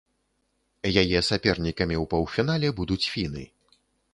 [1.01, 3.43] Яе сапернікамі ў паўфінале будуць фіны.